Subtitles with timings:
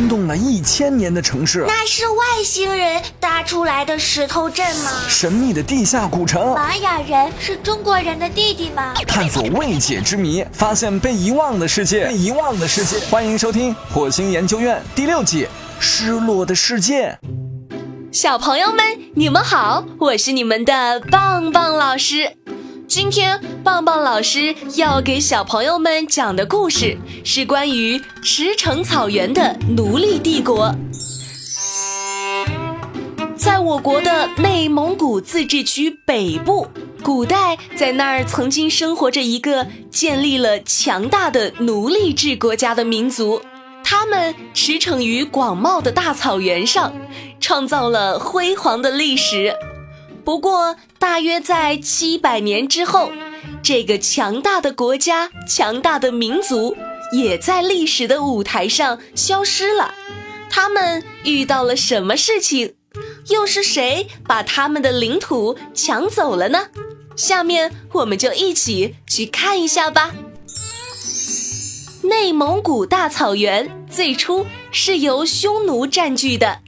[0.00, 1.62] 惊动了一千年的城市。
[1.68, 4.90] 那是外星人搭出来的石头镇吗？
[5.10, 6.54] 神秘的地下古城。
[6.54, 8.94] 玛雅人是中国人的弟弟吗？
[9.06, 12.06] 探索未解之谜，发现被遗忘的世界。
[12.06, 15.44] 被遗忘的世界，欢迎收听《火星研究院》第六季
[15.78, 17.10] 《失落的世界》。
[18.10, 18.82] 小朋友们，
[19.14, 22.38] 你们好，我是你们的棒棒老师。
[22.90, 30.74] 今天棒棒老师要给小朋友们讲的故事是关于驰骋草原的奴隶帝国。
[33.36, 36.66] 在我国的内蒙古自治区北部，
[37.00, 43.40] 古代在那儿曾经生活着一个建立了强大的奴隶制国家的民族，
[43.84, 46.92] 他们驰骋于广袤的大草原上，
[47.38, 49.54] 创造了辉煌的历史。
[50.24, 53.10] 不过，大约在七百年之后，
[53.62, 56.76] 这个强大的国家、强大的民族
[57.12, 59.94] 也在历史的舞台上消失了。
[60.50, 62.74] 他们遇到了什么事情？
[63.28, 66.68] 又是谁把他们的领土抢走了呢？
[67.16, 70.12] 下面我们就一起去看一下吧。
[72.02, 76.60] 内蒙古大草原最初是由匈奴占据的。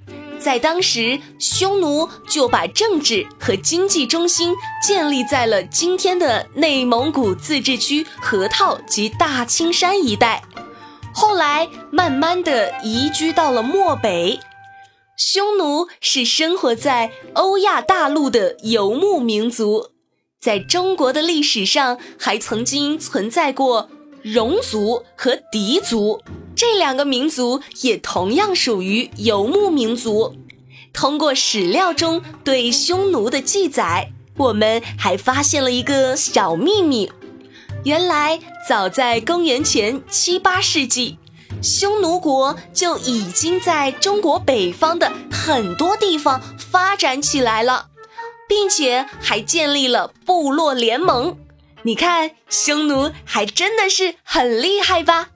[0.43, 4.55] 在当时，匈奴就把政治和经济中心
[4.87, 10.43] 建立在了今天的内蒙古自治区河套及大青山一带，
[11.15, 14.41] 后来慢慢的移居到了漠北。
[15.17, 19.91] 匈奴是生活在欧亚大陆的游牧民族，
[20.41, 23.89] 在中国的历史上还曾经存在过
[24.23, 26.21] 戎族和狄族。
[26.65, 30.37] 这两个民族也同样属于游牧民族。
[30.93, 37.11] 通过史料中对匈奴的记载，我们还发现了一个小秘密：
[37.83, 41.19] 原来早在公元前七八世纪，
[41.61, 47.89] 匈奴国就已经在中国北方的很多地方发展起来了，
[48.49, 51.37] 并且还建立了部落联盟。
[51.83, 55.31] 你看，匈奴还真的是很厉害吧？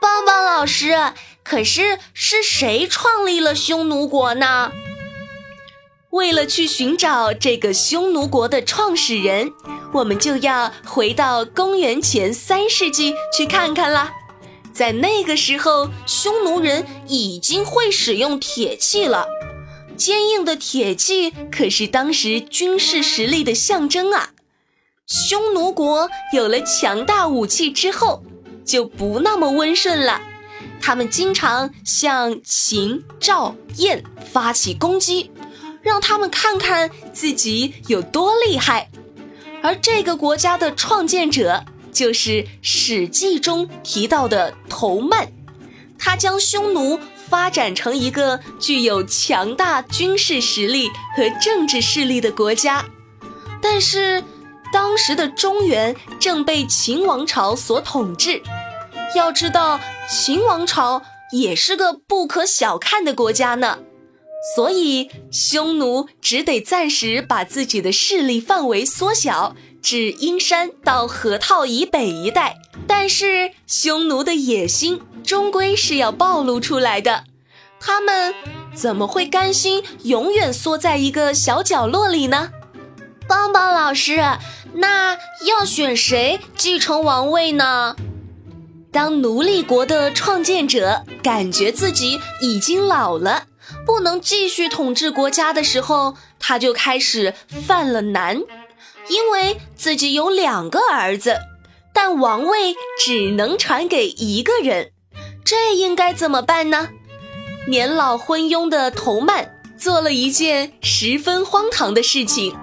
[0.00, 4.70] 棒棒老师，可是是谁创立了匈奴国呢？
[6.10, 9.52] 为了去寻找这个匈奴国的创始人，
[9.92, 14.12] 我们就要回到公元前三世纪去看看啦。
[14.72, 19.26] 在那个时候，匈奴人已经会使用铁器了。
[19.96, 24.30] 坚硬的铁器可是当时军事实力的象征啊。
[25.06, 28.22] 匈奴国有了强大武器之后。
[28.68, 30.20] 就不那么温顺了，
[30.78, 35.30] 他们经常向秦、赵、燕发起攻击，
[35.80, 38.90] 让他们看看自己有多厉害。
[39.62, 45.32] 而这个国家的创建者就是《史记》中提到的头曼，
[45.98, 52.84] 他将匈奴发展成一个具有强大军事实力和政治势力的国家。
[53.62, 54.22] 但是，
[54.72, 58.42] 当时的中原正被秦王朝所统治。
[59.14, 61.02] 要知道，秦王朝
[61.32, 63.78] 也是个不可小看的国家呢，
[64.54, 72.56] 所以匈奴只得暂时把自己的势力范围缩小至阴山到河套以北一带。
[72.86, 77.24] 但是，匈奴的野心终归是要暴露出来的，
[77.80, 78.34] 他们
[78.74, 82.50] 怎么会甘心永远缩在一个小角落里呢？
[83.26, 84.22] 棒棒老师，
[84.74, 87.96] 那要选谁继承王位呢？
[88.90, 93.44] 当奴隶国的创建者感觉自己已经老了，
[93.84, 97.34] 不能继续统治国家的时候，他就开始
[97.66, 98.42] 犯了难，
[99.08, 101.38] 因为自己有两个儿子，
[101.92, 104.92] 但王位只能传给一个人，
[105.44, 106.88] 这应该怎么办呢？
[107.68, 112.56] 年老昏庸的头曼做了一件十分荒唐的事情，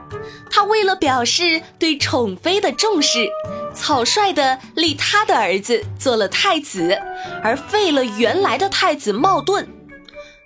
[0.49, 3.29] 他为了表示对宠妃的重视。
[3.75, 6.97] 草率地立他的儿子做了太子，
[7.43, 9.67] 而废了原来的太子茂顿，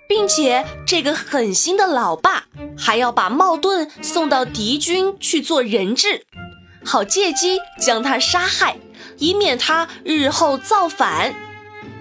[0.08, 2.44] 并且这个狠心的老爸
[2.76, 6.26] 还要把茂顿送到敌军去做人质，
[6.84, 8.76] 好借机将他杀害，
[9.18, 11.34] 以免他日后造反。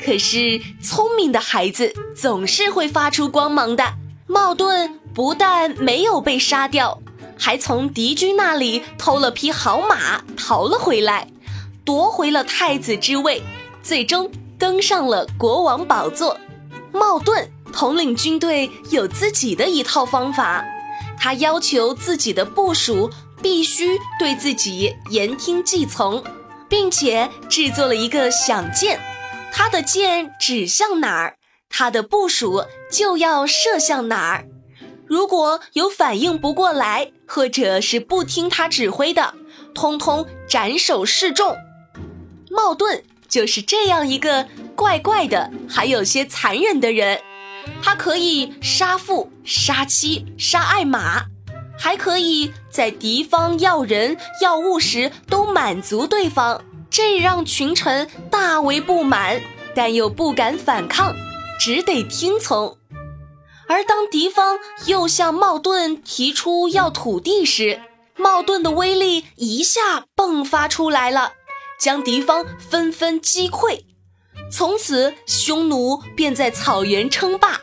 [0.04, 3.94] 可是聪明的孩子总是会发出光芒的，
[4.28, 7.02] 茂顿不但没有被杀掉。
[7.40, 11.28] 还从敌军那里偷了匹好马，逃了回来，
[11.86, 13.42] 夺回了太子之位，
[13.82, 16.38] 最终登上了国王宝座。
[16.92, 20.66] 茂盾统领军队有自己的一套方法，
[21.18, 23.10] 他要求自己的部属
[23.42, 26.22] 必须对自己言听计从，
[26.68, 29.00] 并且制作了一个响箭，
[29.54, 31.38] 他的箭指向哪儿，
[31.70, 34.46] 他的部署就要射向哪儿。
[35.08, 39.36] 如果有反应不过来，或者是不听他指挥的，
[39.76, 41.56] 通通斩首示众。
[42.50, 47.22] 茂顿就是这样一个怪怪的，还有些残忍的人。
[47.84, 51.26] 他可以杀父、杀妻、杀爱马，
[51.78, 59.40] 还可以在敌方要人要物时都满足对方，这让群臣大为不满，
[59.76, 61.14] 但又不敢反抗，
[61.60, 62.79] 只得听从。
[63.70, 64.58] 而当敌方
[64.88, 67.80] 又向茂顿提出要土地时，
[68.16, 71.34] 茂顿的威力一下迸发出来了，
[71.80, 73.82] 将敌方纷纷击溃。
[74.52, 77.62] 从此，匈奴便在草原称霸，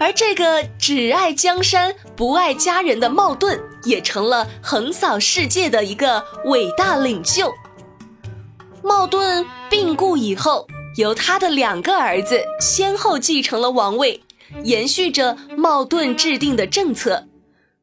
[0.00, 7.54] 而这个只爱江山不爱家人的茂顿，也成了横扫世界的一个伟大领袖。
[8.82, 10.66] 茂顿病故以后，
[10.96, 14.20] 由他的两个儿子先后继承了王位。
[14.64, 17.26] 延续着茂顿制定的政策，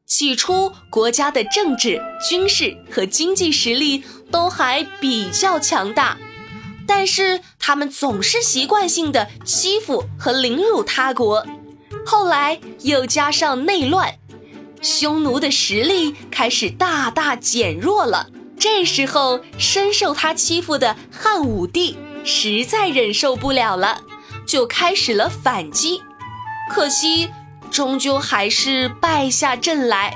[0.06, 6.18] 起初国家的政治、军事和经济实力都还比较强大，
[6.86, 11.46] 但是他们总是习惯性的欺负和凌辱他国。
[12.04, 14.14] 后来又加上内乱，
[14.80, 18.28] 匈奴的实力开始大大减弱了。
[18.58, 24.02] 这时候，深受他欺负的汉武帝实在忍受不了了，
[24.46, 26.02] 就开始了反击。
[26.70, 27.32] 可惜，
[27.70, 30.14] 终究还是败下阵来。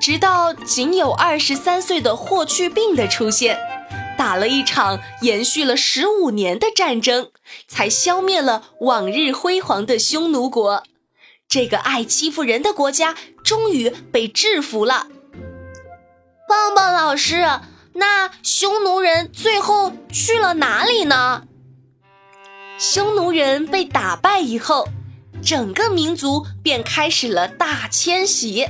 [0.00, 3.58] 直到仅有二十三岁的霍去病的出现，
[4.16, 7.30] 打了一场延续了十五年的战争，
[7.68, 10.82] 才消灭了往日辉煌的匈奴国。
[11.48, 13.14] 这个爱欺负人的国家
[13.44, 15.06] 终于被制服了。
[16.48, 17.60] 棒棒老师，
[17.92, 21.44] 那匈奴人最后去了哪里呢？
[22.78, 24.88] 匈奴人被打败以后。
[25.44, 28.66] 整个民族便开始了大迁徙，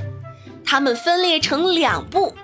[0.65, 2.35] 他们分裂成两部，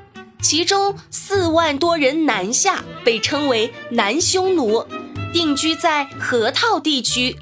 [0.42, 4.86] 其中四万多人南下，被称为南匈奴，
[5.34, 7.36] 定居在河套地区；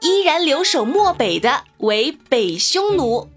[0.00, 3.28] 依然留守漠北的为北匈奴。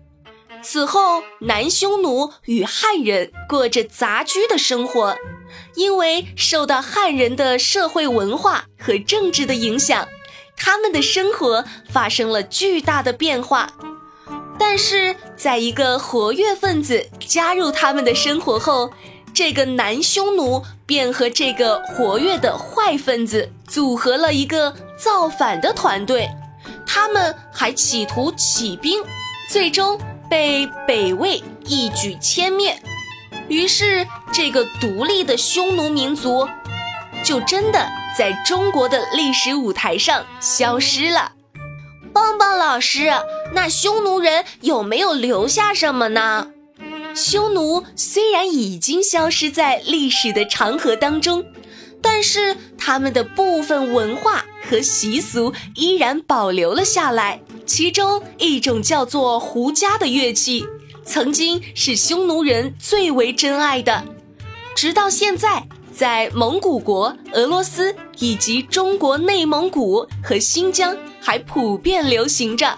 [0.63, 5.17] 此后，南匈奴与汉人过着杂居的生活，
[5.75, 10.07] 因为受到汉人的社会文化和政治的影响。
[10.57, 13.69] 他们的生活发生了巨大的变化，
[14.57, 18.91] 但是在一个活跃分子加入他们的生活后，
[19.33, 26.29] 这个南匈奴便和这个活跃的坏分子组合了一个造反的团队。
[26.87, 29.03] 他们还企图起兵，
[29.49, 29.99] 最终
[30.29, 32.79] 被北魏一举歼灭。
[33.49, 36.47] 于是，这个独立的匈奴民族
[37.23, 37.87] 就真的。
[38.17, 41.33] 在中国的历史舞台上消失了。
[42.13, 43.11] 棒棒老师，
[43.53, 46.47] 那匈奴人有没有留下什么呢？
[47.13, 51.45] 匈奴虽然已经消失在历史的长河当中，
[52.01, 57.41] 但是他们的部分文化和习俗依然保留了下来。
[57.65, 60.65] 其中一种叫做胡笳的乐器，
[61.03, 64.05] 曾经是匈奴人最为珍爱的，
[64.75, 65.67] 直到现在。
[65.95, 72.75] 在蒙古国、俄罗斯以及中国内蒙古和新疆还普遍流行着。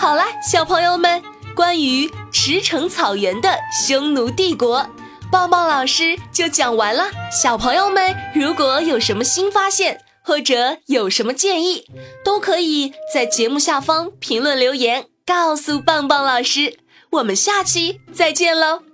[0.00, 1.22] 好了，小朋友们，
[1.54, 3.56] 关于驰骋草原的
[3.86, 4.84] 匈奴帝国，
[5.30, 7.04] 棒棒老师就讲完了。
[7.30, 11.84] 小朋友们，如果有什么新发现或者有什么建议，
[12.24, 16.78] 都可以在节目下方评论留言，告诉棒棒老师。
[17.10, 18.87] 我们下期再见喽！